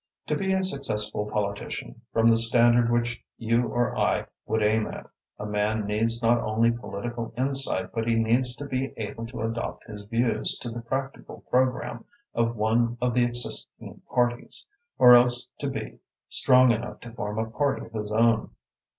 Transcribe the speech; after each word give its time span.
"To 0.25 0.35
be 0.35 0.51
a 0.51 0.63
successful 0.63 1.27
politician, 1.29 2.01
from 2.11 2.27
the 2.27 2.37
standard 2.39 2.89
which 2.89 3.21
you 3.37 3.67
or 3.67 3.95
I 3.95 4.25
would 4.47 4.63
aim 4.63 4.87
at, 4.87 5.07
a 5.37 5.45
man 5.45 5.85
needs 5.85 6.23
not 6.23 6.39
only 6.41 6.71
political 6.71 7.31
insight, 7.37 7.91
but 7.93 8.07
he 8.07 8.15
needs 8.15 8.55
to 8.55 8.65
be 8.65 8.95
able 8.97 9.27
to 9.27 9.43
adopt 9.43 9.83
his 9.83 10.03
views 10.05 10.57
to 10.63 10.71
the 10.71 10.81
practical 10.81 11.41
programme 11.51 12.05
of 12.33 12.55
one 12.55 12.97
of 12.99 13.13
the 13.13 13.23
existing 13.23 14.01
parties, 14.11 14.65
or 14.97 15.13
else 15.13 15.51
to 15.59 15.69
be 15.69 15.99
strong 16.29 16.71
enough 16.71 16.99
to 17.01 17.13
form 17.13 17.37
a 17.37 17.45
party 17.51 17.85
of 17.85 17.91
his 17.91 18.11
own. 18.11 18.49